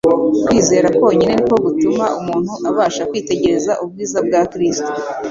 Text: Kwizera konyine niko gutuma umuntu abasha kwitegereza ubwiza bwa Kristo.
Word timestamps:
Kwizera 0.45 0.87
konyine 0.99 1.31
niko 1.35 1.57
gutuma 1.65 2.05
umuntu 2.19 2.51
abasha 2.69 3.03
kwitegereza 3.09 3.71
ubwiza 3.83 4.17
bwa 4.27 4.41
Kristo. 4.51 4.91